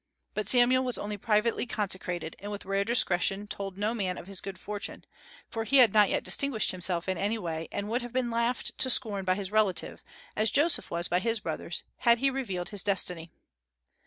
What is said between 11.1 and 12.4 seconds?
his brothers, had he